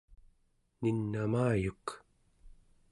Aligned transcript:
nin'amayuk 0.81 1.85